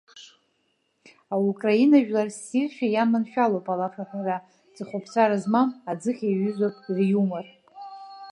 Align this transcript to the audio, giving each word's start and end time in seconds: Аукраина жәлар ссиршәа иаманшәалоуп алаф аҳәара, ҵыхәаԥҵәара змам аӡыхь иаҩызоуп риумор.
Аукраина 1.33 1.97
жәлар 2.05 2.29
ссиршәа 2.35 2.87
иаманшәалоуп 2.89 3.67
алаф 3.73 3.95
аҳәара, 4.01 4.37
ҵыхәаԥҵәара 4.75 5.37
змам 5.43 5.69
аӡыхь 5.91 6.21
иаҩызоуп 6.25 6.75
риумор. 6.95 7.45